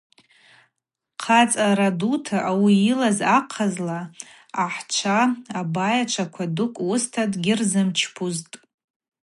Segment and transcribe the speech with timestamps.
[1.23, 3.99] Хъацӏара дута ауи йылаз ахъазла
[4.63, 5.19] ахӏчва,
[5.59, 8.53] абайачва дукӏ уыста дгьрымчпузтӏ.